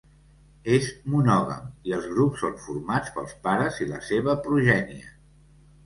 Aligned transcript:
És 0.77 0.87
monògam 1.15 1.67
i 1.91 1.95
els 1.99 2.09
grups 2.15 2.43
són 2.47 2.57
formats 2.65 3.15
pels 3.19 3.39
pares 3.47 3.81
i 3.87 3.91
la 3.95 4.05
seva 4.13 4.39
progènie. 4.49 5.19